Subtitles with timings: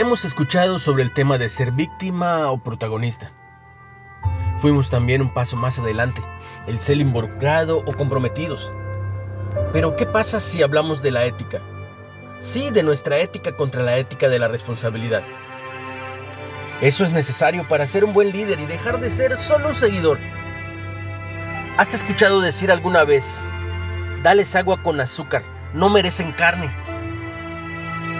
[0.00, 3.30] Hemos escuchado sobre el tema de ser víctima o protagonista.
[4.56, 6.22] Fuimos también un paso más adelante,
[6.66, 8.72] el ser involucrado o comprometidos.
[9.74, 11.60] Pero ¿qué pasa si hablamos de la ética?
[12.40, 15.22] Sí, de nuestra ética contra la ética de la responsabilidad.
[16.80, 20.18] Eso es necesario para ser un buen líder y dejar de ser solo un seguidor.
[21.76, 23.44] ¿Has escuchado decir alguna vez,
[24.22, 25.42] dales agua con azúcar,
[25.74, 26.70] no merecen carne?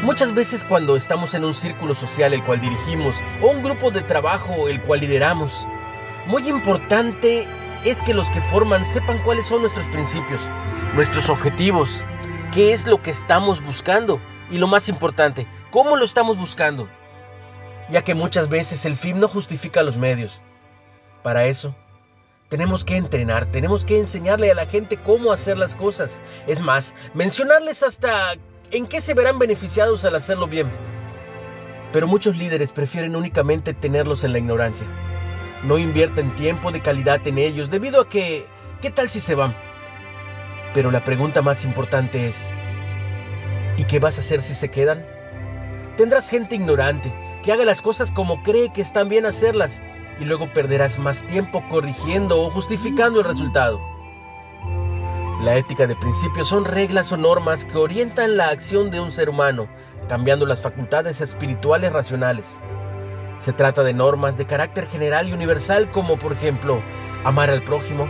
[0.03, 4.01] Muchas veces cuando estamos en un círculo social el cual dirigimos o un grupo de
[4.01, 5.69] trabajo el cual lideramos,
[6.27, 7.47] muy importante
[7.85, 10.41] es que los que forman sepan cuáles son nuestros principios,
[10.95, 12.03] nuestros objetivos,
[12.55, 16.89] qué es lo que estamos buscando y lo más importante, cómo lo estamos buscando.
[17.91, 20.41] Ya que muchas veces el fin no justifica los medios.
[21.23, 21.75] Para eso,
[22.49, 26.23] tenemos que entrenar, tenemos que enseñarle a la gente cómo hacer las cosas.
[26.47, 28.35] Es más, mencionarles hasta
[28.71, 30.71] en qué se verán beneficiados al hacerlo bien.
[31.93, 34.87] Pero muchos líderes prefieren únicamente tenerlos en la ignorancia.
[35.65, 38.47] No invierten tiempo de calidad en ellos debido a que,
[38.81, 39.55] ¿qué tal si se van?
[40.73, 42.51] Pero la pregunta más importante es,
[43.77, 45.05] ¿y qué vas a hacer si se quedan?
[45.97, 49.83] Tendrás gente ignorante que haga las cosas como cree que están bien hacerlas
[50.21, 53.81] y luego perderás más tiempo corrigiendo o justificando el resultado.
[55.43, 59.31] La ética de principios son reglas o normas que orientan la acción de un ser
[59.31, 59.69] humano,
[60.07, 62.61] cambiando las facultades espirituales racionales.
[63.39, 66.83] Se trata de normas de carácter general y universal como por ejemplo
[67.25, 68.07] amar al prójimo,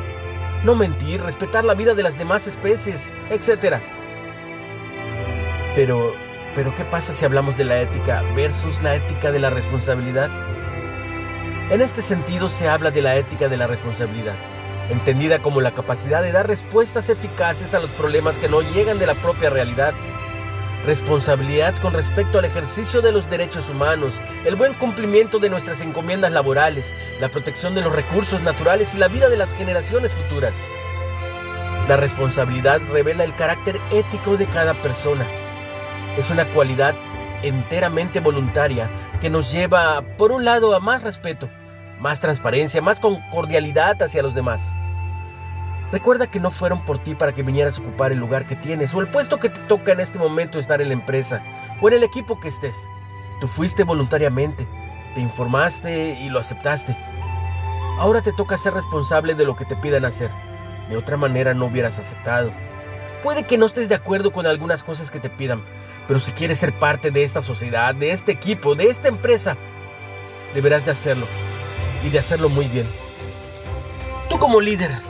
[0.65, 3.77] no mentir, respetar la vida de las demás especies, etc.
[5.77, 6.13] Pero,
[6.57, 10.31] pero ¿qué pasa si hablamos de la ética versus la ética de la responsabilidad?
[11.71, 14.35] En este sentido se habla de la ética de la responsabilidad
[14.91, 19.07] entendida como la capacidad de dar respuestas eficaces a los problemas que no llegan de
[19.07, 19.95] la propia realidad.
[20.85, 26.33] Responsabilidad con respecto al ejercicio de los derechos humanos, el buen cumplimiento de nuestras encomiendas
[26.33, 30.55] laborales, la protección de los recursos naturales y la vida de las generaciones futuras.
[31.89, 35.25] La responsabilidad revela el carácter ético de cada persona.
[36.17, 36.95] Es una cualidad
[37.43, 41.49] enteramente voluntaria que nos lleva, por un lado, a más respeto,
[42.01, 44.71] más transparencia, más cordialidad hacia los demás.
[45.93, 48.95] Recuerda que no fueron por ti para que vinieras a ocupar el lugar que tienes
[48.95, 51.43] o el puesto que te toca en este momento estar en la empresa
[51.81, 52.87] o en el equipo que estés.
[53.41, 54.69] Tú fuiste voluntariamente,
[55.15, 56.97] te informaste y lo aceptaste.
[57.99, 60.31] Ahora te toca ser responsable de lo que te pidan hacer.
[60.89, 62.53] De otra manera no hubieras aceptado.
[63.25, 65.63] Puede que no estés de acuerdo con algunas cosas que te pidan,
[66.07, 69.57] pero si quieres ser parte de esta sociedad, de este equipo, de esta empresa,
[70.55, 71.27] deberás de hacerlo
[72.07, 72.87] y de hacerlo muy bien.
[74.29, 75.10] Tú como líder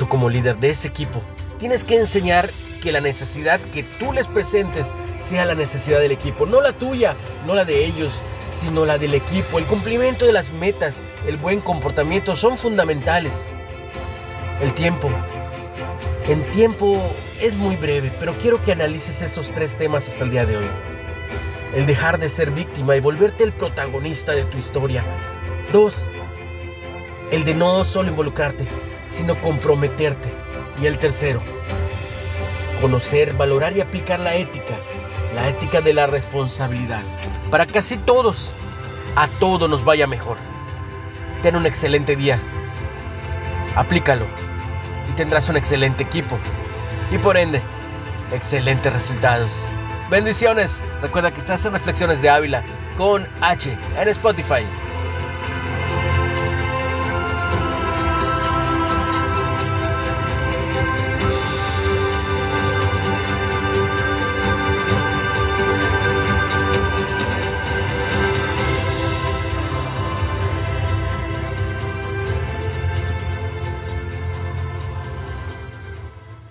[0.00, 1.20] Tú como líder de ese equipo
[1.58, 2.50] tienes que enseñar
[2.82, 7.14] que la necesidad que tú les presentes sea la necesidad del equipo, no la tuya,
[7.46, 9.58] no la de ellos, sino la del equipo.
[9.58, 13.44] El cumplimiento de las metas, el buen comportamiento son fundamentales.
[14.62, 15.10] El tiempo.
[16.30, 16.98] En tiempo
[17.42, 20.70] es muy breve, pero quiero que analices estos tres temas hasta el día de hoy.
[21.76, 25.02] El dejar de ser víctima y volverte el protagonista de tu historia.
[25.74, 26.08] Dos,
[27.32, 28.66] el de no solo involucrarte,
[29.10, 30.28] sino comprometerte.
[30.80, 31.42] Y el tercero,
[32.80, 34.74] conocer, valorar y aplicar la ética,
[35.34, 37.02] la ética de la responsabilidad,
[37.50, 38.54] para que así todos,
[39.16, 40.38] a todos nos vaya mejor.
[41.42, 42.38] Ten un excelente día,
[43.76, 44.24] aplícalo
[45.10, 46.38] y tendrás un excelente equipo
[47.10, 47.60] y por ende,
[48.32, 49.68] excelentes resultados.
[50.10, 52.62] Bendiciones, recuerda que estás en Reflexiones de Ávila
[52.96, 54.64] con H en Spotify.